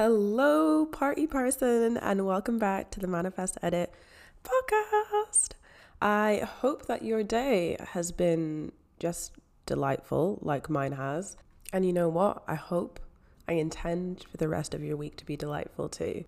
[0.00, 3.92] Hello, party person, and welcome back to the Manifest Edit
[4.44, 5.54] podcast.
[6.00, 8.70] I hope that your day has been
[9.00, 9.32] just
[9.66, 11.36] delightful, like mine has.
[11.72, 12.44] And you know what?
[12.46, 13.00] I hope,
[13.48, 16.26] I intend for the rest of your week to be delightful too.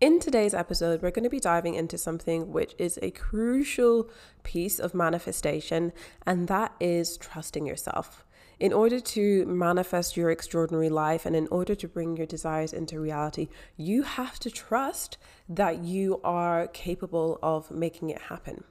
[0.00, 4.08] In today's episode, we're going to be diving into something which is a crucial
[4.44, 5.92] piece of manifestation,
[6.24, 8.24] and that is trusting yourself.
[8.60, 13.00] In order to manifest your extraordinary life and in order to bring your desires into
[13.00, 13.48] reality,
[13.78, 15.16] you have to trust
[15.48, 18.64] that you are capable of making it happen.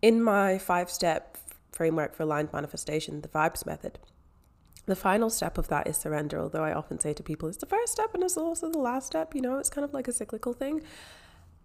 [0.00, 1.36] In my five step
[1.70, 3.98] framework for aligned manifestation, the VIBES method,
[4.86, 7.66] the final step of that is surrender, although I often say to people it's the
[7.66, 10.12] first step and it's also the last step, you know, it's kind of like a
[10.12, 10.82] cyclical thing.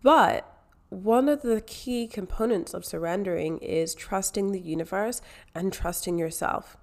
[0.04, 0.46] But
[0.90, 5.22] one of the key components of surrendering is trusting the universe
[5.56, 6.76] and trusting yourself.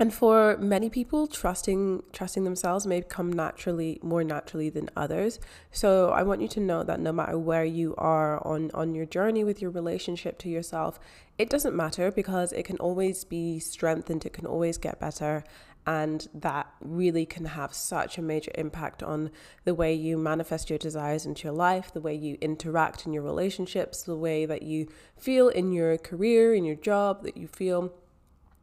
[0.00, 5.38] And for many people, trusting trusting themselves may come naturally more naturally than others.
[5.72, 9.04] So I want you to know that no matter where you are on on your
[9.04, 10.98] journey with your relationship to yourself,
[11.36, 15.44] it doesn't matter because it can always be strengthened, it can always get better,
[15.86, 19.30] and that really can have such a major impact on
[19.64, 23.22] the way you manifest your desires into your life, the way you interact in your
[23.22, 27.92] relationships, the way that you feel in your career, in your job, that you feel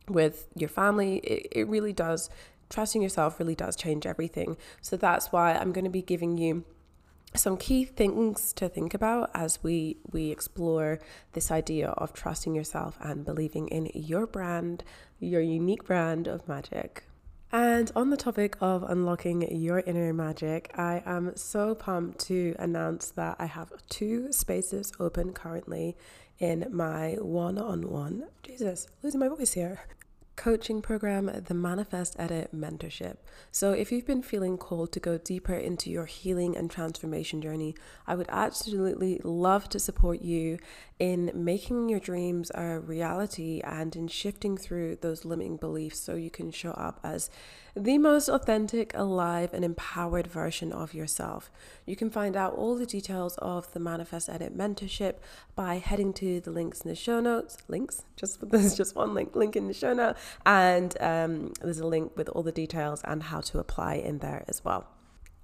[0.09, 2.29] with your family, it, it really does.
[2.69, 4.57] Trusting yourself really does change everything.
[4.81, 6.65] So that's why I'm going to be giving you
[7.35, 10.99] some key things to think about as we we explore
[11.33, 14.83] this idea of trusting yourself and believing in your brand,
[15.19, 17.03] your unique brand of magic.
[17.51, 23.11] And on the topic of unlocking your inner magic, I am so pumped to announce
[23.11, 25.95] that I have two spaces open currently
[26.39, 28.25] in my one on one.
[28.43, 29.79] Jesus, losing my voice here
[30.37, 33.17] coaching program, the Manifest Edit Mentorship.
[33.51, 37.75] So, if you've been feeling called to go deeper into your healing and transformation journey,
[38.05, 40.59] I would absolutely love to support you
[40.99, 46.29] in making your dreams a reality and in shifting through those limiting beliefs so you
[46.29, 47.29] can show up as
[47.77, 51.51] the most authentic, alive, and empowered version of yourself.
[51.85, 55.15] You can find out all the details of the Manifest Edit mentorship
[55.55, 57.57] by heading to the links in the show notes.
[57.67, 60.15] Links, just there's just one link, link in the show note,
[60.45, 64.43] and um, there's a link with all the details and how to apply in there
[64.47, 64.87] as well.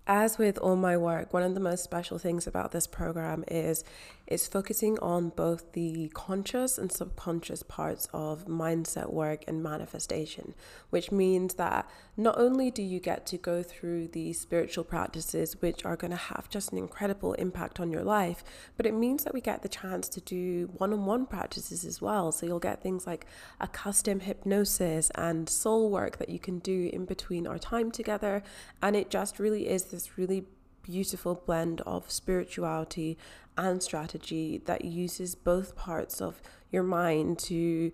[0.06, 3.86] As with all my work, one of the most special things about this program is
[4.34, 10.56] it's focusing on both the conscious and subconscious parts of mindset work and manifestation,
[10.90, 15.86] which means that not only do you get to go through the spiritual practices, which
[15.86, 18.44] are going to have just an incredible impact on your life,
[18.76, 22.02] but it means that we get the chance to do one on one practices as
[22.02, 22.32] well.
[22.32, 23.28] So you'll get things like
[23.62, 28.42] a custom hypnosis and soul work that you can do in between our time together.
[28.82, 30.46] And it just really is this really
[30.84, 33.18] beautiful blend of spirituality
[33.58, 37.92] and strategy that uses both parts of your mind to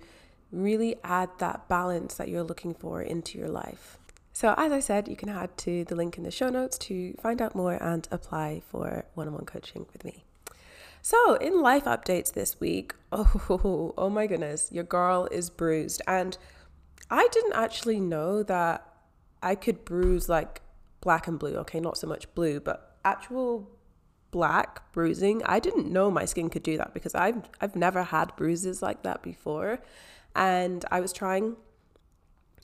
[0.52, 3.98] really add that balance that you're looking for into your life.
[4.34, 7.14] So, as I said, you can head to the link in the show notes to
[7.22, 10.24] find out more and apply for one on one coaching with me.
[11.02, 16.02] So, in life updates this week, oh, oh my goodness, your girl is bruised.
[16.08, 16.38] And
[17.10, 18.86] I didn't actually know that
[19.42, 20.62] I could bruise like
[21.02, 21.56] black and blue.
[21.58, 23.70] Okay, not so much blue, but actual
[24.32, 25.42] black bruising.
[25.46, 29.04] I didn't know my skin could do that because I've I've never had bruises like
[29.04, 29.80] that before.
[30.36, 31.56] And I was trying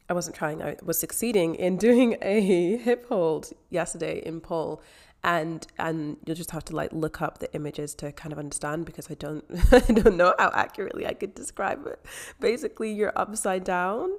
[0.07, 4.81] I wasn't trying, I was succeeding in doing a hip hold yesterday in pole.
[5.24, 8.86] And and you'll just have to like look up the images to kind of understand
[8.86, 12.00] because I don't I don't know how accurately I could describe it.
[12.39, 14.12] Basically you're upside down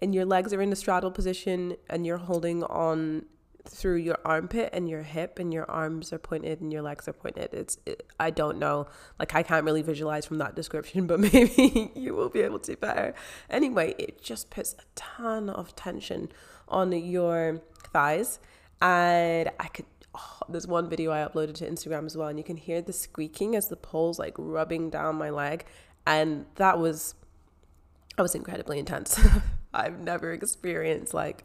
[0.00, 3.26] and your legs are in a straddle position and you're holding on
[3.66, 7.12] through your armpit and your hip and your arms are pointed and your legs are
[7.12, 7.52] pointed.
[7.52, 8.86] It's it, i don't know.
[9.18, 12.76] Like i can't really visualize from that description but maybe you will be able to
[12.76, 13.14] better.
[13.48, 16.30] Anyway it just puts a ton of tension
[16.68, 17.62] on your
[17.92, 18.38] thighs.
[18.80, 22.44] And i could oh, there's one video i uploaded to instagram as well and you
[22.44, 25.64] can hear the squeaking as the pole's like rubbing down my leg.
[26.06, 27.14] And that was
[28.16, 29.18] that was incredibly intense.
[29.74, 31.44] I've never experienced like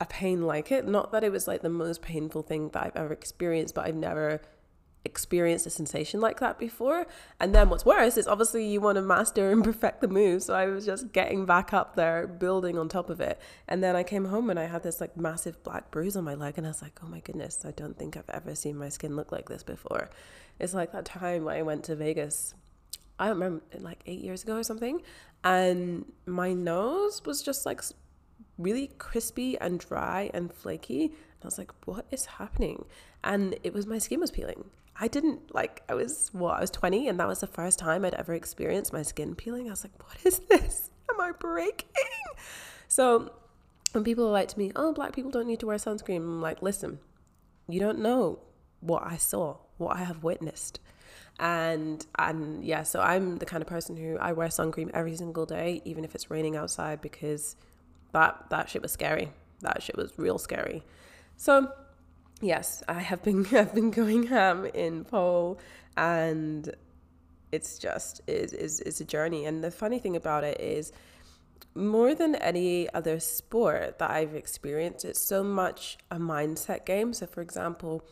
[0.00, 0.86] a pain like it.
[0.86, 3.94] Not that it was like the most painful thing that I've ever experienced, but I've
[3.94, 4.40] never
[5.06, 7.06] experienced a sensation like that before.
[7.40, 10.42] And then what's worse is obviously you want to master and perfect the move.
[10.42, 13.40] So I was just getting back up there, building on top of it.
[13.68, 16.34] And then I came home and I had this like massive black bruise on my
[16.34, 16.58] leg.
[16.58, 19.16] And I was like, oh my goodness, I don't think I've ever seen my skin
[19.16, 20.10] look like this before.
[20.58, 22.54] It's like that time when I went to Vegas.
[23.18, 25.00] I don't remember, like eight years ago or something.
[25.42, 27.80] And my nose was just like
[28.58, 31.04] really crispy and dry and flaky.
[31.04, 32.84] And I was like, what is happening?
[33.22, 34.70] And it was my skin was peeling.
[34.98, 38.04] I didn't like, I was, what, I was 20 and that was the first time
[38.04, 39.66] I'd ever experienced my skin peeling.
[39.66, 40.90] I was like, what is this?
[41.10, 41.86] Am I breaking?
[42.88, 43.32] So
[43.92, 46.40] when people are like to me, oh, black people don't need to wear sunscreen, I'm
[46.40, 46.98] like, listen,
[47.68, 48.38] you don't know
[48.80, 50.80] what I saw, what I have witnessed.
[51.38, 55.16] And and yeah, so I'm the kind of person who I wear sun cream every
[55.16, 57.56] single day, even if it's raining outside, because
[58.12, 59.30] that that shit was scary.
[59.60, 60.82] That shit was real scary.
[61.36, 61.70] So
[62.40, 65.58] yes, I have been I've been going ham in pole
[65.96, 66.74] and
[67.52, 69.44] it's just is is is a journey.
[69.44, 70.92] And the funny thing about it is
[71.74, 77.12] more than any other sport that I've experienced, it's so much a mindset game.
[77.12, 78.04] So for example,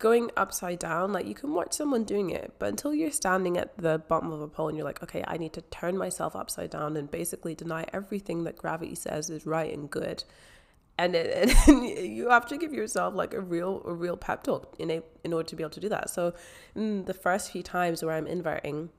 [0.00, 3.78] going upside down, like you can watch someone doing it, but until you're standing at
[3.78, 6.70] the bottom of a pole and you're like, okay, I need to turn myself upside
[6.70, 10.24] down and basically deny everything that gravity says is right and good
[11.00, 14.74] and, it, and you have to give yourself like a real a real pep talk
[14.78, 16.10] in a, in order to be able to do that.
[16.10, 16.34] So
[16.76, 18.90] mm, the first few times where I'm inverting,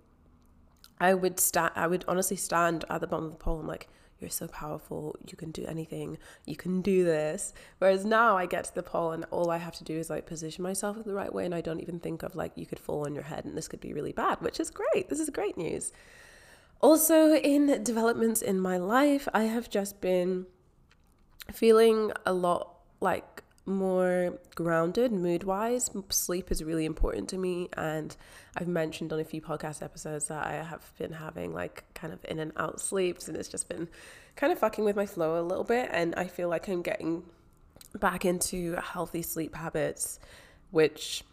[0.99, 3.87] I would stand I would honestly stand at the bottom of the pole and like
[4.21, 7.53] you're so powerful, you can do anything, you can do this.
[7.79, 10.25] Whereas now I get to the pole and all I have to do is like
[10.25, 12.79] position myself in the right way and I don't even think of like you could
[12.79, 15.09] fall on your head and this could be really bad, which is great.
[15.09, 15.91] This is great news.
[16.81, 20.47] Also, in developments in my life, I have just been
[21.51, 25.89] feeling a lot like more grounded mood wise.
[26.09, 27.69] Sleep is really important to me.
[27.73, 28.15] And
[28.57, 32.23] I've mentioned on a few podcast episodes that I have been having like kind of
[32.27, 33.87] in and out sleeps, and it's just been
[34.35, 35.89] kind of fucking with my flow a little bit.
[35.91, 37.23] And I feel like I'm getting
[37.99, 40.19] back into healthy sleep habits,
[40.71, 41.23] which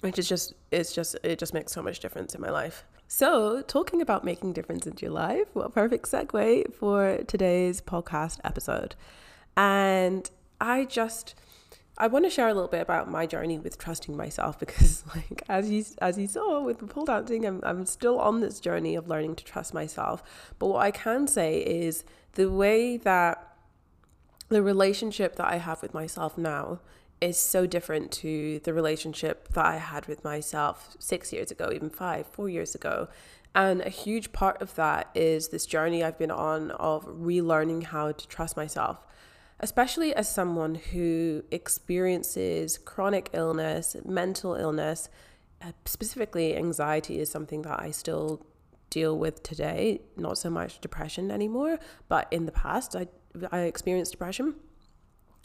[0.00, 2.84] which is just it's just it just makes so much difference in my life.
[3.10, 8.96] So, talking about making difference into your life, what perfect segue for today's podcast episode.
[9.56, 10.30] And
[10.60, 11.34] I just
[12.00, 15.42] I want to share a little bit about my journey with trusting myself because like
[15.48, 18.94] as you as you saw with the pole dancing I'm I'm still on this journey
[18.94, 20.22] of learning to trust myself.
[20.58, 23.44] But what I can say is the way that
[24.48, 26.80] the relationship that I have with myself now
[27.20, 31.90] is so different to the relationship that I had with myself 6 years ago, even
[31.90, 33.08] 5, 4 years ago.
[33.54, 38.12] And a huge part of that is this journey I've been on of relearning how
[38.12, 39.04] to trust myself
[39.60, 45.08] especially as someone who experiences chronic illness, mental illness,
[45.60, 48.46] uh, specifically anxiety is something that I still
[48.90, 50.00] deal with today.
[50.16, 51.78] Not so much depression anymore,
[52.08, 53.08] but in the past, I
[53.52, 54.54] I experienced depression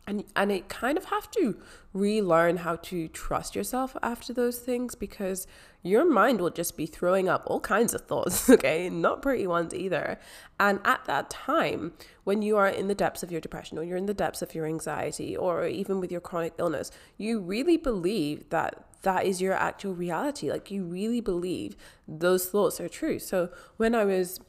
[0.05, 1.57] and and it kind of have to
[1.93, 5.47] relearn how to trust yourself after those things because
[5.81, 8.89] your mind will just be throwing up all kinds of thoughts okay?
[8.89, 10.19] Not pretty ones either.
[10.59, 13.97] And at that time when you are in the depths of your depression or you're
[13.97, 18.49] in the depths of your anxiety or even with your chronic illness you really believe
[18.49, 20.49] that that is your actual reality.
[20.49, 21.75] Like you really believe
[22.07, 23.19] those thoughts are true.
[23.19, 24.39] So when i was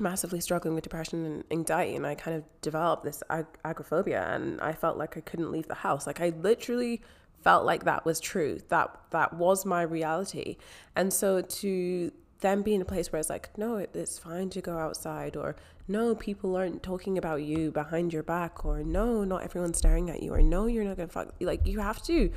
[0.00, 4.60] massively struggling with depression and anxiety and I kind of developed this ag- agoraphobia and
[4.60, 6.06] I felt like I couldn't leave the house.
[6.06, 7.02] Like I literally
[7.42, 10.56] felt like that was true that that was my reality.
[10.96, 14.60] And so to then be in a place where it's like no it's fine to
[14.60, 15.56] go outside or
[15.88, 20.22] no people aren't talking about you behind your back or no not everyone's staring at
[20.22, 22.30] you or no you're not gonna fuck like you have to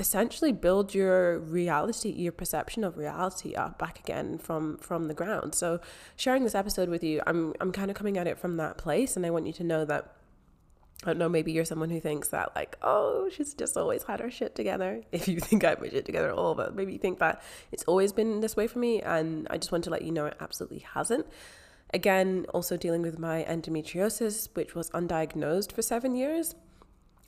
[0.00, 5.54] essentially build your reality your perception of reality up back again from from the ground
[5.54, 5.78] so
[6.16, 9.16] sharing this episode with you i'm i'm kind of coming at it from that place
[9.16, 10.16] and i want you to know that
[11.02, 14.20] I don't know, maybe you're someone who thinks that, like, oh, she's just always had
[14.20, 15.02] her shit together.
[15.12, 17.40] If you think I have my shit together at all, but maybe you think that
[17.72, 19.00] it's always been this way for me.
[19.00, 21.26] And I just want to let you know it absolutely hasn't.
[21.94, 26.54] Again, also dealing with my endometriosis, which was undiagnosed for seven years.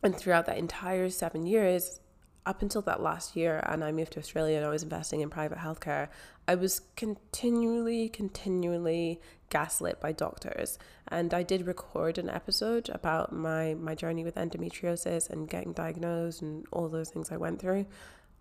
[0.03, 2.01] And throughout that entire seven years,
[2.45, 5.31] up until that last year and I moved to Australia and I was investing in
[5.31, 6.09] private healthcare,
[6.49, 10.79] I was continually, continually gaslit by doctors.
[11.09, 16.43] And I did record an episode about my, my journey with endometriosis and getting diagnosed
[16.43, 17.87] and all those things I went through.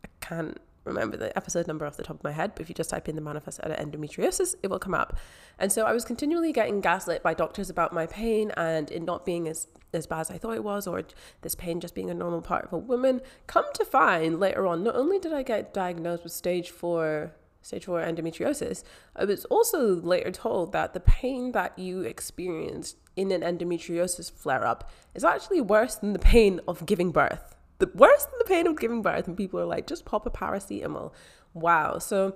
[0.03, 2.75] I can't remember the episode number off the top of my head, but if you
[2.75, 5.17] just type in the manifest edit endometriosis, it will come up.
[5.59, 9.25] And so I was continually getting gaslit by doctors about my pain and it not
[9.25, 11.03] being as, as bad as I thought it was, or
[11.41, 13.21] this pain just being a normal part of a woman.
[13.47, 17.33] Come to find later on, not only did I get diagnosed with stage four
[17.63, 18.83] stage four endometriosis,
[19.15, 24.65] I was also later told that the pain that you experienced in an endometriosis flare
[24.65, 28.67] up is actually worse than the pain of giving birth the worse than the pain
[28.67, 29.27] of giving birth.
[29.27, 31.11] And people are like, just pop a paracetamol.
[31.53, 31.97] Wow.
[31.97, 32.35] So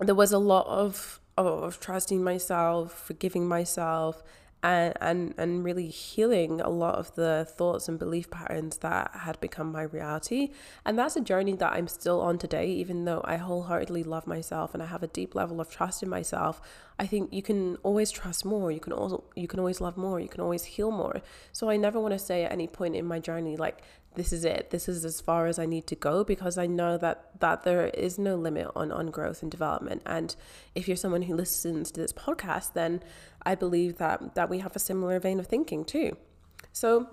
[0.00, 4.24] there was a lot of of trusting myself, forgiving myself,
[4.62, 9.38] and and and really healing a lot of the thoughts and belief patterns that had
[9.40, 10.50] become my reality
[10.84, 14.74] and that's a journey that I'm still on today even though I wholeheartedly love myself
[14.74, 16.60] and I have a deep level of trust in myself
[16.98, 20.18] I think you can always trust more you can also you can always love more
[20.20, 21.22] you can always heal more.
[21.52, 23.82] So I never want to say at any point in my journey like
[24.14, 26.98] this is it this is as far as i need to go because i know
[26.98, 30.02] that that there is no limit on on growth and development.
[30.04, 30.34] And
[30.74, 33.02] if you're someone who listens to this podcast then
[33.42, 36.16] i believe that that we have a similar vein of thinking too.
[36.72, 37.08] So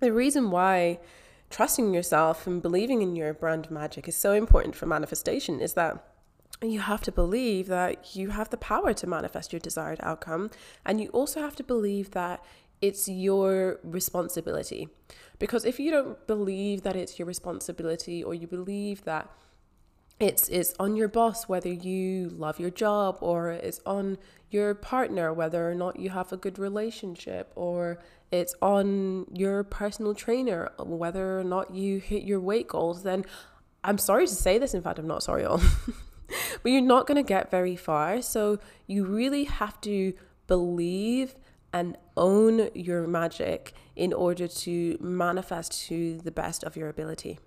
[0.00, 1.00] the reason why
[1.50, 6.07] trusting yourself and believing in your brand magic is so important for manifestation is that
[6.62, 10.50] you have to believe that you have the power to manifest your desired outcome
[10.84, 12.44] and you also have to believe that
[12.80, 14.88] it's your responsibility.
[15.38, 19.30] Because if you don't believe that it's your responsibility or you believe that
[20.20, 24.18] it's it's on your boss whether you love your job or it's on
[24.50, 28.00] your partner whether or not you have a good relationship or
[28.32, 33.24] it's on your personal trainer whether or not you hit your weight goals then
[33.84, 35.62] I'm sorry to say this in fact I'm not sorry at all
[36.62, 40.12] but you're not going to get very far so you really have to
[40.46, 41.34] believe
[41.72, 47.38] and own your magic in order to manifest to the best of your ability.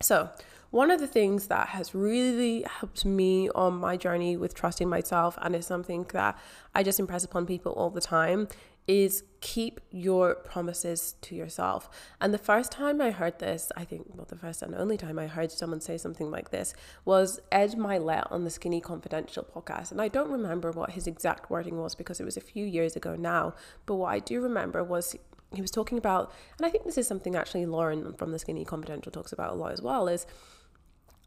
[0.00, 0.30] So,
[0.70, 5.36] one of the things that has really helped me on my journey with trusting myself,
[5.42, 6.38] and is something that
[6.74, 8.46] I just impress upon people all the time,
[8.90, 11.88] is keep your promises to yourself.
[12.20, 15.16] And the first time I heard this, I think, well, the first and only time
[15.16, 19.92] I heard someone say something like this was Ed Mylett on the Skinny Confidential podcast.
[19.92, 22.96] And I don't remember what his exact wording was because it was a few years
[22.96, 23.54] ago now.
[23.86, 25.14] But what I do remember was
[25.54, 28.64] he was talking about, and I think this is something actually Lauryn from the Skinny
[28.64, 30.26] Confidential talks about a lot as well, is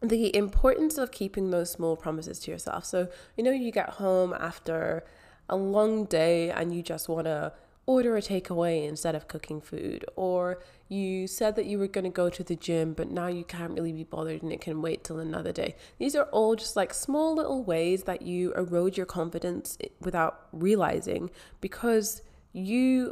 [0.01, 2.83] the importance of keeping those small promises to yourself.
[2.83, 5.05] So, you know, you get home after
[5.53, 7.53] a long day and you just want to
[7.85, 12.09] order a takeaway instead of cooking food, or you said that you were going to
[12.09, 15.03] go to the gym, but now you can't really be bothered and it can wait
[15.03, 15.75] till another day.
[15.97, 21.29] These are all just like small little ways that you erode your confidence without realizing
[21.59, 22.21] because
[22.53, 23.11] you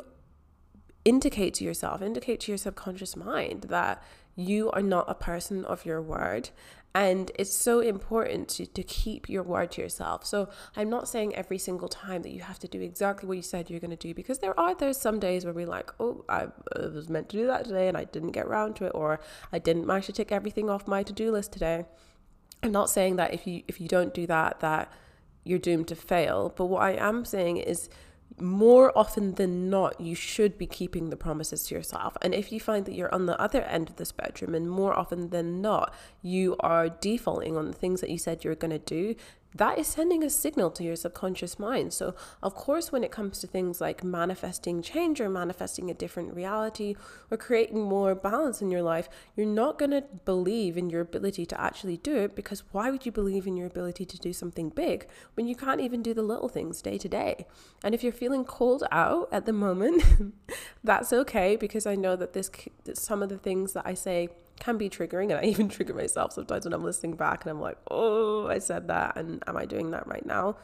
[1.05, 4.01] indicate to yourself, indicate to your subconscious mind that
[4.35, 6.49] you are not a person of your word
[6.93, 10.25] and it's so important to, to keep your word to yourself.
[10.25, 13.43] So I'm not saying every single time that you have to do exactly what you
[13.43, 16.25] said you're going to do because there are there's some days where we're like, oh,
[16.27, 19.21] I was meant to do that today and I didn't get around to it, or
[19.53, 21.85] I didn't manage to tick everything off my to-do list today.
[22.61, 24.91] I'm not saying that if you if you don't do that that
[25.43, 27.89] you're doomed to fail, but what I am saying is
[28.39, 32.17] more often than not, you should be keeping the promises to yourself.
[32.21, 34.97] And if you find that you're on the other end of the spectrum, and more
[34.97, 38.79] often than not, you are defaulting on the things that you said you're going to
[38.79, 39.15] do,
[39.55, 41.93] that is sending a signal to your subconscious mind.
[41.93, 46.33] So, of course, when it comes to things like manifesting change or manifesting a different
[46.33, 46.95] reality
[47.29, 51.45] or creating more balance in your life, you're not going to believe in your ability
[51.47, 54.69] to actually do it because why would you believe in your ability to do something
[54.69, 57.45] big when you can't even do the little things day to day?
[57.83, 60.03] And if you're feeling cold out at the moment,
[60.83, 62.49] that's okay because I know that this
[62.93, 64.29] some of the things that I say
[64.61, 67.59] can be triggering and I even trigger myself sometimes when I'm listening back and I'm
[67.59, 70.55] like, "Oh, I said that and am I doing that right now?"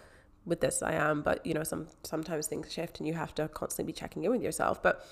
[0.45, 3.49] With this I am, but you know, some sometimes things shift and you have to
[3.49, 4.81] constantly be checking in with yourself.
[4.81, 5.05] But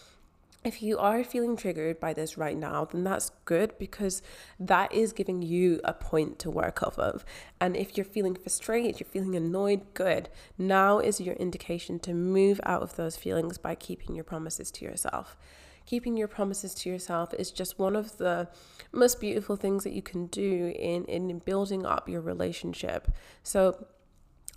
[0.64, 4.24] if you are feeling triggered by this right now, then that's good because
[4.60, 7.24] that is giving you a point to work off of.
[7.62, 10.30] And if you're feeling frustrated, you're feeling annoyed, good.
[10.58, 14.86] Now is your indication to move out of those feelings by keeping your promises to
[14.86, 15.38] yourself
[15.86, 18.48] keeping your promises to yourself is just one of the
[18.92, 23.12] most beautiful things that you can do in, in building up your relationship.
[23.44, 23.86] So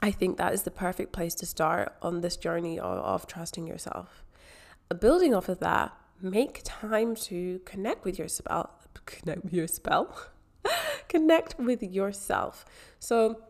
[0.01, 3.67] I think that is the perfect place to start on this journey of, of trusting
[3.67, 4.25] yourself.
[5.01, 8.71] Building off of that, make time to connect with your spell.
[9.05, 10.17] Connect with your spell.
[11.09, 12.65] connect with yourself.
[12.99, 13.43] So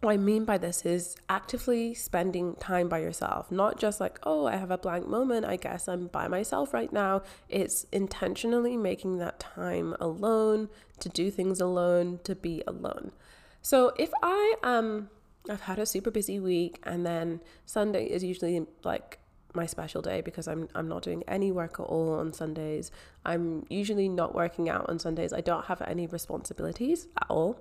[0.00, 4.46] what I mean by this is actively spending time by yourself, not just like, oh,
[4.46, 7.22] I have a blank moment, I guess I'm by myself right now.
[7.48, 10.68] It's intentionally making that time alone,
[11.00, 13.12] to do things alone, to be alone.
[13.60, 15.10] So if I um
[15.50, 19.18] I've had a super busy week and then Sunday is usually like
[19.54, 22.92] my special day because I'm I'm not doing any work at all on Sundays.
[23.24, 25.32] I'm usually not working out on Sundays.
[25.32, 27.60] I don't have any responsibilities at all.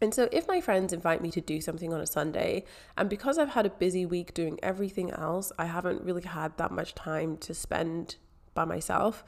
[0.00, 2.64] And so, if my friends invite me to do something on a Sunday,
[2.96, 6.70] and because I've had a busy week doing everything else, I haven't really had that
[6.70, 8.16] much time to spend
[8.54, 9.24] by myself,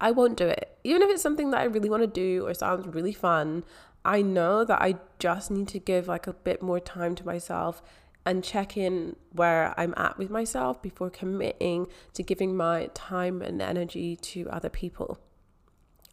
[0.00, 0.78] I won't do it.
[0.84, 3.64] Even if it's something that I really want to do or sounds really fun,
[4.04, 7.82] I know that I just need to give like a bit more time to myself
[8.24, 13.62] and check in where I'm at with myself before committing to giving my time and
[13.62, 15.18] energy to other people.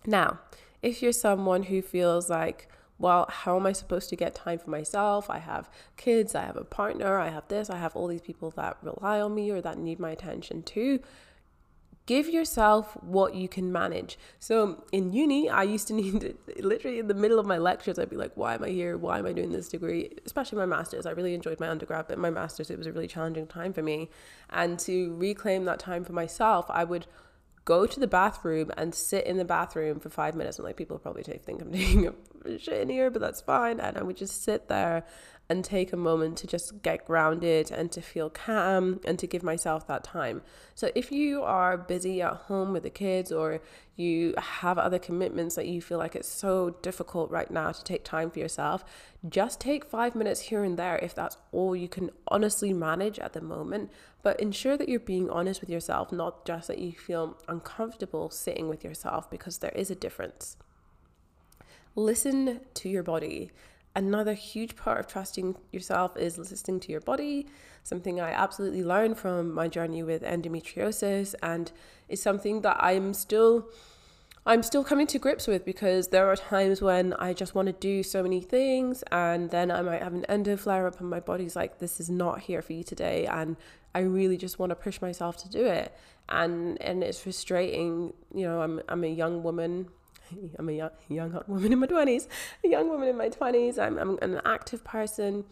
[0.06, 0.40] Now,
[0.82, 2.70] if you're someone who feels like,
[3.04, 5.30] well, how am I supposed to get time for myself?
[5.30, 8.50] I have kids, I have a partner, I have this, I have all these people
[8.52, 11.02] that rely on me or that need my attention too.
[12.06, 14.18] Give yourself what you can manage.
[14.40, 18.00] So in uni, I used to need to, literally in the middle of my lectures,
[18.00, 18.96] I'd be like, why am I here?
[18.98, 20.18] Why am I doing this degree?
[20.26, 21.06] Especially my master's.
[21.06, 23.84] I really enjoyed my undergrad, but my master's, it was a really challenging time for
[23.84, 24.12] me.
[24.50, 27.08] And to reclaim that time for myself, I would
[27.66, 30.58] go to the bathroom and sit in the bathroom for five minutes.
[30.58, 32.14] And like people probably think I'm doing
[32.46, 33.80] a shit in here, but that's fine.
[33.80, 35.06] And I would just sit there
[35.50, 39.44] and take a moment to just get grounded and to feel calm and to give
[39.44, 40.42] myself that time.
[40.74, 43.62] So if you are busy at home with the kids or
[43.96, 48.06] you have other commitments that you feel like it's so difficult right now to take
[48.06, 48.86] time for yourself,
[49.28, 53.34] just take 5 minutes here and there if that's all you can honestly manage at
[53.34, 57.38] the moment, but ensure that you're being honest with yourself, not just that you feel
[57.50, 60.56] uncomfortable sitting with yourself because there is a difference.
[61.96, 63.52] Listen to your body
[63.96, 67.48] another huge part of trusting yourself is listening to your body,
[67.84, 71.72] something I absolutely learned from my journey with endometriosis and
[72.10, 73.70] is something that I'm still
[74.46, 77.72] I'm still coming to grips with because there are times when I just want to
[77.72, 81.22] do so many things and then I might have an endo flare up and my
[81.22, 83.56] body's like this is not here for you today and
[83.96, 85.96] I really just want to push myself to do it.
[86.28, 89.88] And and it's frustrating you know I'm I'm a young woman
[90.60, 92.28] I'm a young, young hot woman in my 20s,
[92.64, 93.80] a young woman in my 20s.
[93.80, 95.46] I'm, I'm an active person.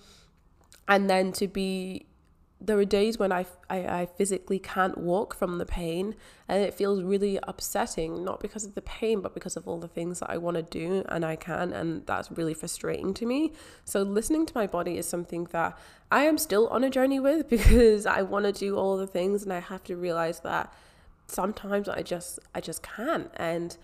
[0.87, 2.05] And then to be,
[2.59, 6.15] there are days when I, I, I physically can't walk from the pain.
[6.47, 9.87] And it feels really upsetting, not because of the pain, but because of all the
[9.87, 11.73] things that I want to do and I can.
[11.73, 13.53] And that's really frustrating to me.
[13.85, 15.77] So listening to my body is something that
[16.11, 19.43] I am still on a journey with because I want to do all the things
[19.43, 20.73] and I have to realize that
[21.27, 23.77] sometimes I just I just can't and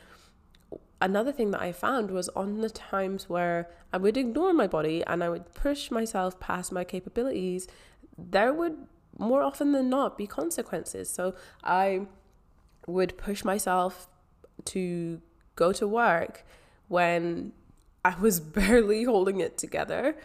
[1.02, 5.04] another thing that I found was on the times where I would ignore my body
[5.06, 7.68] and I would push myself past my capabilities,
[8.18, 11.10] there would more often than not be consequences.
[11.10, 12.08] So I
[12.86, 14.08] would push myself
[14.66, 15.22] to
[15.56, 16.46] go to work
[16.88, 17.54] when
[18.04, 20.16] I was barely holding it together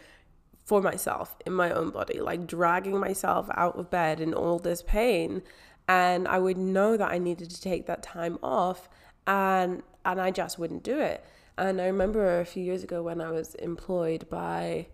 [0.65, 4.83] for myself in my own body, like dragging myself out of bed in all this
[4.83, 5.43] pain.
[5.89, 8.89] And I would know that I needed to take that time off.
[9.27, 11.25] And and I just wouldn't do it.
[11.57, 14.87] And I remember a few years ago when I was employed by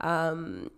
[0.00, 0.70] um,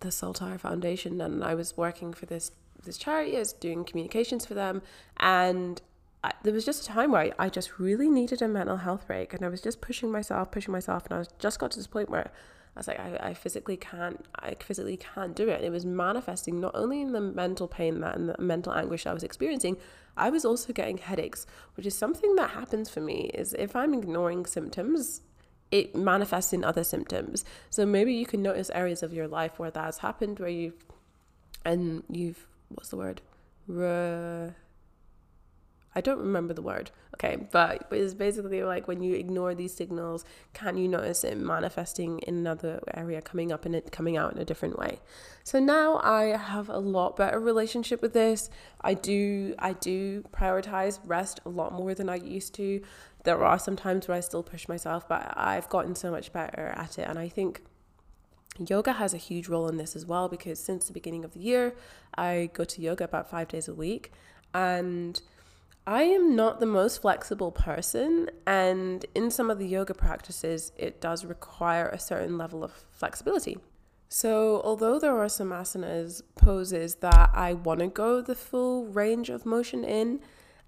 [0.00, 4.46] the Saltire Foundation, and I was working for this this charity, I was doing communications
[4.46, 4.82] for them,
[5.18, 5.80] and
[6.24, 9.06] I, there was just a time where I, I just really needed a mental health
[9.06, 11.78] break, and I was just pushing myself, pushing myself, and I was just got to
[11.78, 12.30] this point where
[12.76, 15.56] I was like, I, I physically can't, I physically can't do it.
[15.56, 19.06] And it was manifesting not only in the mental pain that and the mental anguish
[19.06, 19.76] I was experiencing,
[20.16, 23.30] I was also getting headaches, which is something that happens for me.
[23.34, 25.22] Is if I'm ignoring symptoms,
[25.70, 27.44] it manifests in other symptoms.
[27.70, 30.84] So maybe you can notice areas of your life where that's happened, where you've,
[31.64, 33.20] and you've, what's the word?
[35.94, 36.90] I don't remember the word.
[37.14, 40.24] Okay, but it's basically like when you ignore these signals,
[40.54, 44.38] can you notice it manifesting in another area, coming up and it coming out in
[44.38, 45.00] a different way?
[45.44, 48.48] So now I have a lot better relationship with this.
[48.80, 52.82] I do I do prioritize rest a lot more than I used to.
[53.24, 56.72] There are some times where I still push myself, but I've gotten so much better
[56.76, 57.62] at it, and I think
[58.58, 61.40] yoga has a huge role in this as well because since the beginning of the
[61.40, 61.74] year,
[62.14, 64.12] I go to yoga about five days a week,
[64.54, 65.20] and
[65.90, 71.00] I am not the most flexible person, and in some of the yoga practices, it
[71.00, 73.58] does require a certain level of flexibility.
[74.08, 79.30] So, although there are some asanas, poses that I want to go the full range
[79.30, 80.20] of motion in,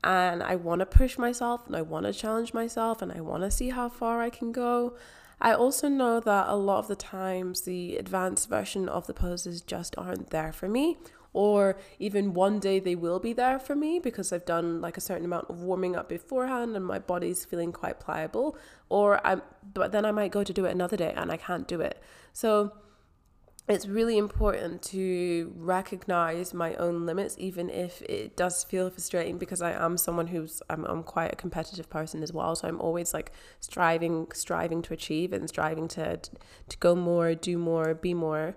[0.02, 3.44] and I want to push myself and I want to challenge myself and I want
[3.44, 4.96] to see how far I can go,
[5.40, 9.60] I also know that a lot of the times the advanced version of the poses
[9.60, 10.98] just aren't there for me.
[11.34, 15.00] Or even one day they will be there for me because I've done like a
[15.00, 18.56] certain amount of warming up beforehand and my body's feeling quite pliable.
[18.88, 19.42] Or I'm,
[19.72, 22.02] but then I might go to do it another day and I can't do it.
[22.34, 22.72] So
[23.68, 29.62] it's really important to recognize my own limits, even if it does feel frustrating, because
[29.62, 32.56] I am someone who's I'm, I'm quite a competitive person as well.
[32.56, 37.56] So I'm always like striving, striving to achieve and striving to to go more, do
[37.56, 38.56] more, be more.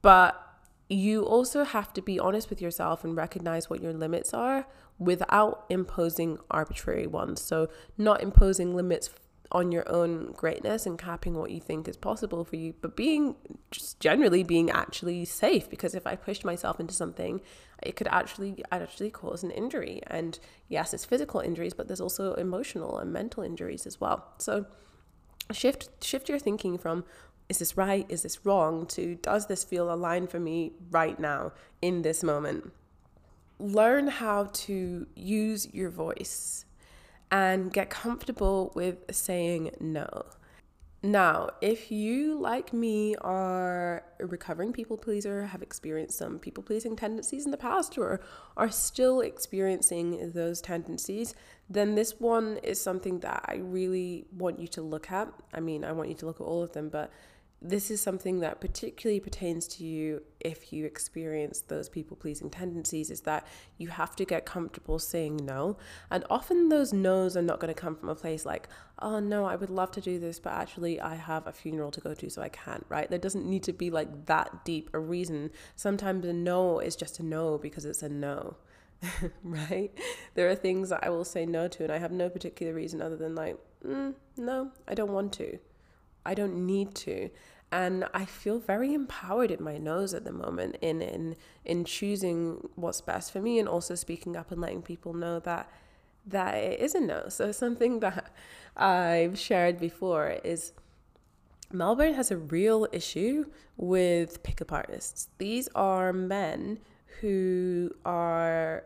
[0.00, 0.49] But
[0.90, 4.66] you also have to be honest with yourself and recognize what your limits are
[4.98, 7.40] without imposing arbitrary ones.
[7.40, 9.08] So not imposing limits
[9.52, 13.36] on your own greatness and capping what you think is possible for you, but being
[13.70, 15.70] just generally being actually safe.
[15.70, 17.40] Because if I pushed myself into something,
[17.82, 20.02] it could actually actually cause an injury.
[20.08, 24.26] And yes, it's physical injuries, but there's also emotional and mental injuries as well.
[24.38, 24.66] So
[25.52, 27.04] shift shift your thinking from
[27.50, 28.06] is this right?
[28.08, 28.86] Is this wrong?
[28.86, 32.72] To does this feel aligned for me right now in this moment?
[33.58, 36.64] Learn how to use your voice
[37.30, 40.24] and get comfortable with saying no.
[41.02, 46.94] Now, if you, like me, are a recovering people pleaser, have experienced some people pleasing
[46.94, 48.20] tendencies in the past, or
[48.54, 51.34] are still experiencing those tendencies,
[51.70, 55.32] then this one is something that I really want you to look at.
[55.54, 57.10] I mean, I want you to look at all of them, but
[57.62, 63.10] this is something that particularly pertains to you if you experience those people pleasing tendencies
[63.10, 63.46] is that
[63.76, 65.76] you have to get comfortable saying no.
[66.10, 68.68] And often those no's are not going to come from a place like,
[69.00, 72.00] oh no, I would love to do this, but actually I have a funeral to
[72.00, 73.10] go to, so I can't, right?
[73.10, 75.50] There doesn't need to be like that deep a reason.
[75.76, 78.56] Sometimes a no is just a no because it's a no.
[79.42, 79.90] right?
[80.34, 83.02] There are things that I will say no to, and I have no particular reason
[83.02, 85.58] other than like, mm, no, I don't want to.
[86.24, 87.30] I don't need to.
[87.72, 92.68] And I feel very empowered in my nose at the moment in in in choosing
[92.74, 95.70] what's best for me and also speaking up and letting people know that
[96.26, 97.28] that it is a no.
[97.28, 98.32] So something that
[98.76, 100.72] I've shared before is
[101.72, 103.44] Melbourne has a real issue
[103.76, 105.28] with pickup artists.
[105.38, 106.80] These are men
[107.20, 108.84] who are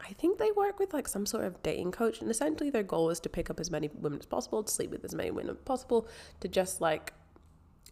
[0.00, 3.10] I think they work with like some sort of dating coach, and essentially their goal
[3.10, 5.50] is to pick up as many women as possible, to sleep with as many women
[5.50, 6.08] as possible,
[6.40, 7.12] to just like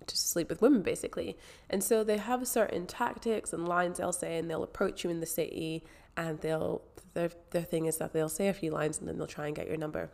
[0.07, 1.37] to sleep with women basically.
[1.71, 5.21] And so they have certain tactics and lines they'll say, and they'll approach you in
[5.21, 5.85] the city,
[6.17, 6.83] and they'll
[7.15, 9.57] their their thing is that they'll say a few lines and then they'll try and
[9.57, 10.11] get your number.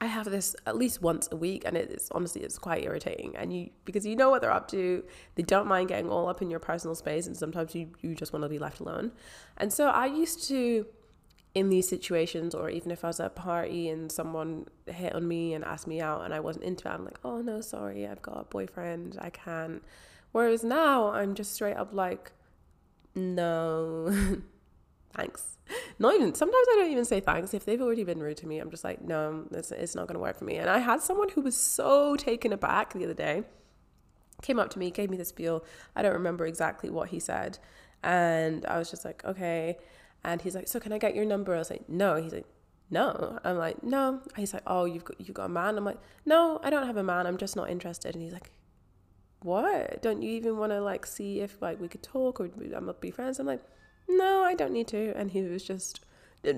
[0.00, 3.34] I have this at least once a week, and it's honestly it's quite irritating.
[3.36, 5.02] And you because you know what they're up to,
[5.36, 8.32] they don't mind getting all up in your personal space, and sometimes you you just
[8.32, 9.12] want to be left alone.
[9.56, 10.86] And so I used to
[11.56, 15.26] in these situations, or even if I was at a party and someone hit on
[15.26, 18.06] me and asked me out and I wasn't into it, I'm like, oh no, sorry,
[18.06, 19.82] I've got a boyfriend, I can't.
[20.32, 22.32] Whereas now I'm just straight up like,
[23.14, 24.14] no,
[25.16, 25.56] thanks.
[25.98, 27.54] Not even, sometimes I don't even say thanks.
[27.54, 30.14] If they've already been rude to me, I'm just like, no, it's, it's not going
[30.14, 30.56] to work for me.
[30.56, 33.42] And I had someone who was so taken aback the other day,
[34.42, 35.64] came up to me, gave me this spiel.
[35.94, 37.58] I don't remember exactly what he said.
[38.02, 39.78] And I was just like, okay.
[40.22, 41.54] And he's like, so can I get your number?
[41.54, 42.16] I was like, no.
[42.16, 42.46] He's like,
[42.90, 43.38] no.
[43.42, 44.20] I'm like, no.
[44.36, 45.76] He's like, oh, you've got, you've got a man?
[45.76, 47.26] I'm like, no, I don't have a man.
[47.26, 48.14] I'm just not interested.
[48.14, 48.50] And he's like,
[49.40, 50.02] what?
[50.02, 53.10] Don't you even want to like see if like we could talk or I'm be
[53.10, 53.38] friends?
[53.38, 53.62] I'm like,
[54.08, 55.12] no, I don't need to.
[55.16, 56.00] And he was just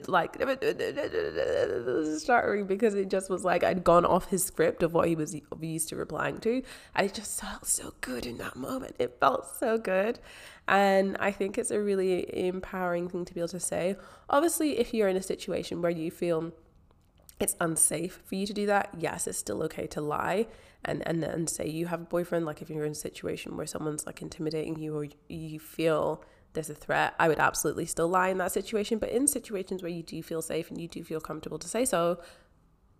[0.06, 0.34] like
[2.18, 5.34] stuttering because it just was like I'd gone off his script of what he was
[5.60, 6.62] used to replying to.
[6.94, 8.96] And it just felt so good in that moment.
[8.98, 10.18] It felt so good.
[10.66, 13.96] And I think it's a really empowering thing to be able to say.
[14.28, 16.52] Obviously, if you're in a situation where you feel
[17.40, 20.46] it's unsafe for you to do that, yes, it's still okay to lie
[20.84, 22.44] and, and, and say you have a boyfriend.
[22.44, 26.70] Like if you're in a situation where someone's like intimidating you or you feel there's
[26.70, 28.98] a threat, I would absolutely still lie in that situation.
[28.98, 31.84] But in situations where you do feel safe and you do feel comfortable to say
[31.84, 32.20] so,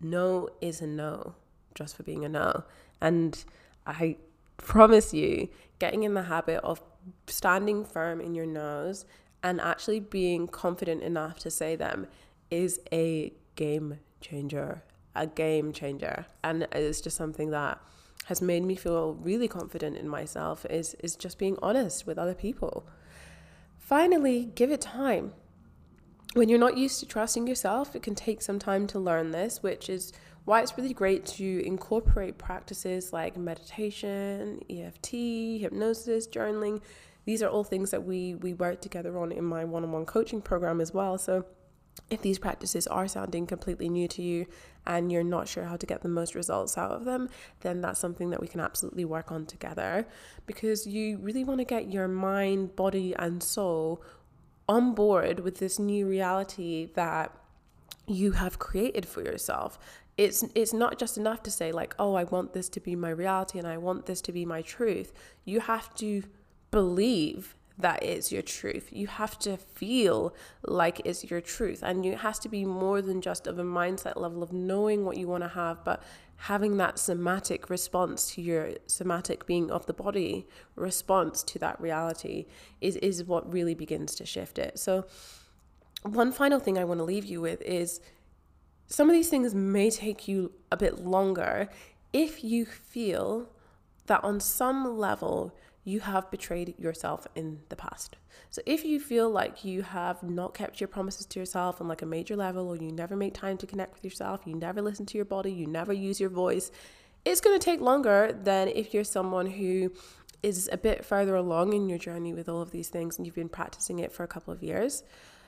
[0.01, 1.35] no is a no,
[1.75, 2.63] just for being a no.
[3.01, 3.43] And
[3.85, 4.17] I
[4.57, 6.81] promise you, getting in the habit of
[7.27, 9.05] standing firm in your no's
[9.41, 12.07] and actually being confident enough to say them
[12.51, 14.83] is a game changer.
[15.15, 16.25] A game changer.
[16.43, 17.79] And it's just something that
[18.25, 22.35] has made me feel really confident in myself is is just being honest with other
[22.35, 22.87] people.
[23.89, 25.33] Finally, give it time.
[26.35, 29.63] When you're not used to trusting yourself, it can take some time to learn this,
[29.63, 30.13] which is
[30.45, 35.09] why it's really great to incorporate practices like meditation, EFT,
[35.61, 36.83] hypnosis, journaling.
[37.25, 40.81] These are all things that we we work together on in my one-on-one coaching program
[40.81, 41.17] as well.
[41.17, 41.47] So
[42.09, 44.45] if these practices are sounding completely new to you
[44.85, 47.29] and you're not sure how to get the most results out of them,
[47.61, 50.07] then that's something that we can absolutely work on together
[50.45, 54.03] because you really want to get your mind, body, and soul
[54.67, 57.35] on board with this new reality that
[58.07, 59.77] you have created for yourself.
[60.17, 63.09] It's it's not just enough to say like, "Oh, I want this to be my
[63.09, 65.13] reality and I want this to be my truth."
[65.45, 66.23] You have to
[66.71, 68.89] believe that is your truth.
[68.91, 71.81] You have to feel like it's your truth.
[71.81, 75.17] And it has to be more than just of a mindset level of knowing what
[75.17, 76.03] you want to have, but
[76.35, 82.45] having that somatic response to your somatic being of the body response to that reality
[82.81, 84.77] is, is what really begins to shift it.
[84.77, 85.05] So,
[86.03, 87.99] one final thing I want to leave you with is
[88.87, 91.69] some of these things may take you a bit longer
[92.13, 93.49] if you feel
[94.07, 95.53] that on some level
[95.89, 98.17] you have betrayed yourself in the past.
[98.49, 102.01] So if you feel like you have not kept your promises to yourself on like
[102.01, 105.05] a major level or you never make time to connect with yourself, you never listen
[105.07, 106.71] to your body, you never use your voice,
[107.25, 109.91] it's going to take longer than if you're someone who
[110.41, 113.35] is a bit further along in your journey with all of these things and you've
[113.35, 115.03] been practicing it for a couple of years.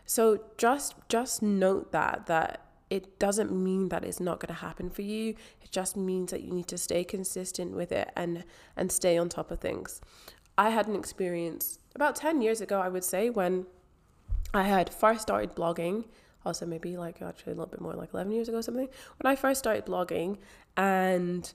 [0.05, 4.89] So just just note that that it doesn't mean that it's not going to happen
[4.89, 5.29] for you.
[5.61, 8.43] It just means that you need to stay consistent with it and
[8.77, 10.01] and stay on top of things.
[10.57, 13.65] I had an experience about 10 years ago i would say when
[14.53, 16.05] i had first started blogging
[16.45, 18.89] also maybe like actually a little bit more like 11 years ago or something
[19.21, 20.37] when i first started blogging
[20.77, 21.51] and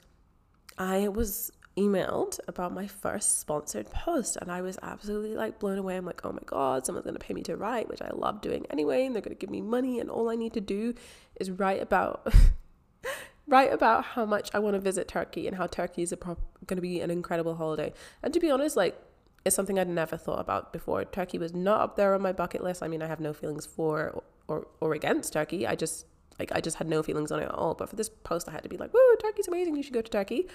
[0.79, 5.97] i was emailed about my first sponsored post and I was absolutely like blown away.
[5.97, 8.67] I'm like, oh my God, someone's to pay me to write, which I love doing
[8.71, 9.05] anyway.
[9.05, 10.01] And they're to give me money.
[10.01, 10.95] And all I need to do
[11.39, 12.33] is write about.
[13.49, 16.81] write about how much I want to visit Turkey and how Turkey is going to
[16.81, 17.93] be an incredible holiday.
[18.23, 19.01] And to be honest, like
[19.45, 21.05] it's something I'd never thought about before.
[21.05, 22.83] Turkey was not up there on my bucket list.
[22.83, 25.67] I mean, I have no feelings for or, or, or against Turkey.
[25.67, 26.07] I just
[26.39, 27.75] like I just had no feelings on it at all.
[27.75, 29.77] But for this post, I had to be like, "Woo, Turkey's amazing!
[29.77, 30.49] You should go to Turkey."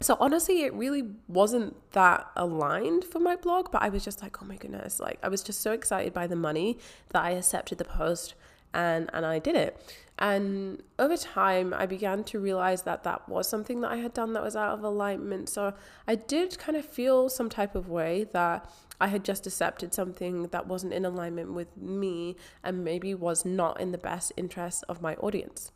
[0.00, 4.42] So honestly it really wasn't that aligned for my blog but i was just like
[4.42, 6.78] oh my goodness like i was just so excited by the money
[7.10, 8.34] that i accepted the post
[8.72, 9.96] and and i did it.
[10.18, 14.32] And over time i began to realize that that was something that i had done
[14.34, 15.48] that was out of alignment.
[15.48, 15.74] So
[16.06, 20.44] i did kind of feel some type of way that i had just accepted something
[20.48, 25.02] that wasn't in alignment with me and maybe was not in the best interest of
[25.02, 25.72] my audience.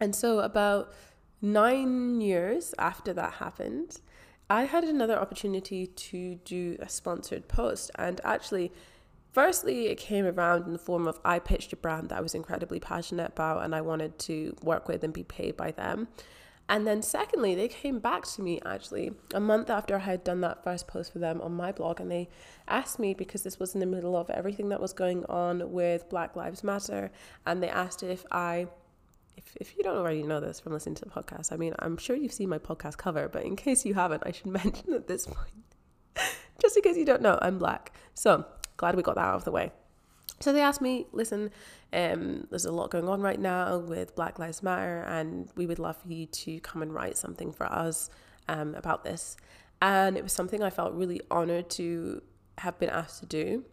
[0.00, 0.92] And so about
[1.40, 4.00] nine years after that happened,
[4.48, 7.90] I had another opportunity to do a sponsored post.
[7.96, 8.72] And actually,
[9.32, 12.34] firstly, it came around in the form of I pitched a brand that I was
[12.34, 16.08] incredibly passionate about and I wanted to work with and be paid by them.
[16.68, 20.40] And then, secondly, they came back to me actually a month after I had done
[20.40, 22.00] that first post for them on my blog.
[22.00, 22.28] And they
[22.66, 26.08] asked me, because this was in the middle of everything that was going on with
[26.08, 27.12] Black Lives Matter,
[27.46, 28.66] and they asked if I
[29.36, 31.96] if, if you don't already know this from listening to the podcast, I mean, I'm
[31.96, 35.06] sure you've seen my podcast cover, but in case you haven't, I should mention at
[35.06, 35.64] this point,
[36.60, 37.92] just in case you don't know, I'm black.
[38.14, 38.44] So
[38.76, 39.72] glad we got that out of the way.
[40.40, 41.50] So they asked me, listen,
[41.92, 45.78] um, there's a lot going on right now with Black Lives Matter, and we would
[45.78, 48.10] love for you to come and write something for us
[48.48, 49.36] um, about this.
[49.80, 52.22] And it was something I felt really honored to
[52.58, 53.64] have been asked to do.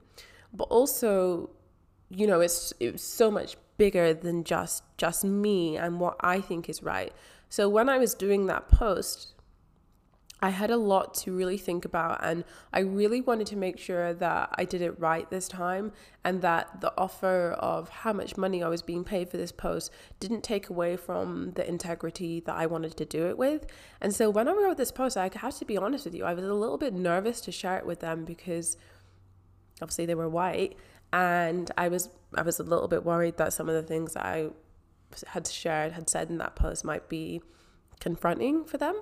[0.53, 1.49] But also,
[2.09, 6.41] you know, it's it was so much bigger than just just me and what I
[6.41, 7.13] think is right.
[7.49, 9.33] So when I was doing that post,
[10.43, 14.13] I had a lot to really think about, and I really wanted to make sure
[14.13, 18.61] that I did it right this time and that the offer of how much money
[18.61, 22.65] I was being paid for this post didn't take away from the integrity that I
[22.65, 23.65] wanted to do it with.
[24.01, 26.33] And so when I wrote this post, I have to be honest with you, I
[26.33, 28.75] was a little bit nervous to share it with them because
[29.81, 30.75] obviously they were white
[31.13, 34.25] and I was I was a little bit worried that some of the things that
[34.25, 34.49] I
[35.27, 37.41] had shared had said in that post might be
[37.99, 38.99] confronting for them.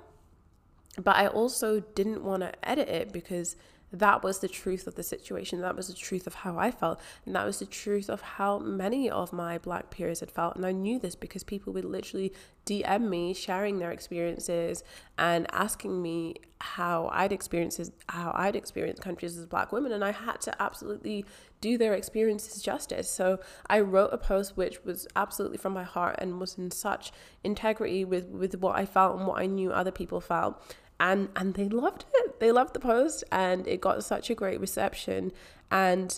[1.01, 3.55] But I also didn't want to edit it because
[3.93, 5.61] that was the truth of the situation.
[5.61, 6.99] That was the truth of how I felt.
[7.25, 10.55] And that was the truth of how many of my black peers had felt.
[10.55, 12.33] And I knew this because people would literally
[12.65, 14.83] DM me, sharing their experiences
[15.17, 19.91] and asking me how I'd experienced how I'd experienced countries as black women.
[19.91, 21.25] And I had to absolutely
[21.59, 23.09] do their experiences justice.
[23.09, 27.11] So I wrote a post which was absolutely from my heart and was in such
[27.43, 30.61] integrity with, with what I felt and what I knew other people felt
[31.01, 32.39] and and they loved it.
[32.39, 35.33] They loved the post, and it got such a great reception,
[35.69, 36.17] and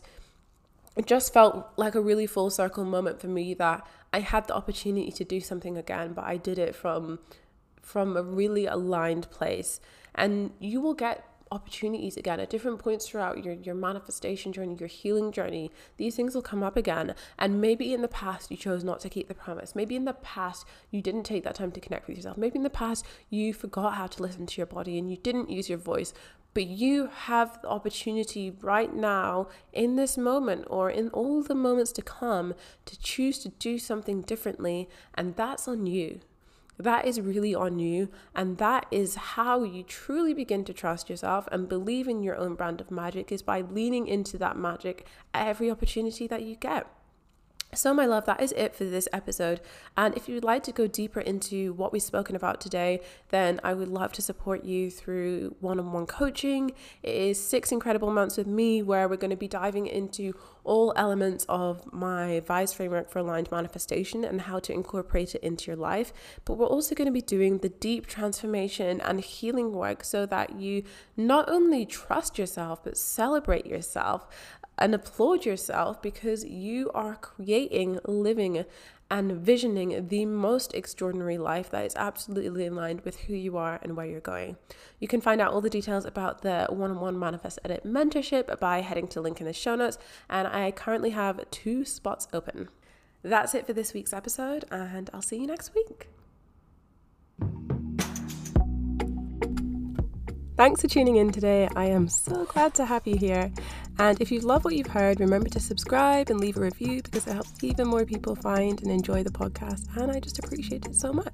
[0.95, 4.53] it just felt like a really full circle moment for me that I had the
[4.53, 7.19] opportunity to do something again, but I did it from
[7.81, 9.79] from a really aligned place.
[10.13, 14.87] And you will get opportunities again at different points throughout your, your manifestation journey, your
[14.87, 15.71] healing journey.
[15.97, 17.13] These things will come up again.
[17.37, 19.75] And maybe in the past you chose not to keep the promise.
[19.75, 22.37] Maybe in the past you didn't take that time to connect with yourself.
[22.37, 25.49] Maybe in the past you forgot how to listen to your body and you didn't
[25.49, 26.13] use your voice.
[26.55, 31.91] But you have the opportunity right now, in this moment, or in all the moments
[31.93, 32.53] to come,
[32.85, 34.87] to choose to do something differently.
[35.15, 36.19] And that's on you.
[36.77, 38.09] That is really on you.
[38.35, 42.55] And that is how you truly begin to trust yourself and believe in your own
[42.55, 46.87] brand of magic is by leaning into that magic every opportunity that you get.
[47.75, 49.59] So, my love, that is it for this episode.
[49.97, 53.59] And if you would like to go deeper into what we've spoken about today, then
[53.63, 56.71] I would love to support you through one on one coaching.
[57.01, 60.33] It is six incredible months with me where we're going to be diving into
[60.63, 65.67] all elements of my VISE framework for aligned manifestation and how to incorporate it into
[65.67, 66.13] your life.
[66.45, 70.55] But we're also going to be doing the deep transformation and healing work so that
[70.59, 70.83] you
[71.17, 74.27] not only trust yourself, but celebrate yourself
[74.77, 78.65] and applaud yourself because you are creating, living,
[79.13, 83.95] and visioning the most extraordinary life that is absolutely aligned with who you are and
[83.95, 84.57] where you're going.
[84.99, 88.59] You can find out all the details about the one on one Manifest Edit mentorship
[88.59, 89.99] by heading to link in the show notes.
[90.31, 92.69] And I currently have two spots open.
[93.21, 96.07] That's it for this week's episode, and I'll see you next week.
[100.57, 101.69] Thanks for tuning in today.
[101.75, 103.51] I am so glad to have you here.
[103.99, 107.27] And if you love what you've heard, remember to subscribe and leave a review because
[107.27, 109.95] it helps even more people find and enjoy the podcast.
[109.95, 111.33] And I just appreciate it so much.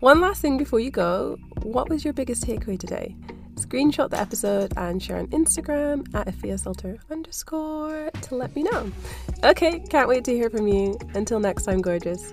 [0.00, 3.14] One last thing before you go what was your biggest takeaway today?
[3.54, 8.90] Screenshot the episode and share on Instagram at Sulter underscore to let me know.
[9.44, 10.98] Okay, can't wait to hear from you.
[11.14, 12.32] Until next time, gorgeous.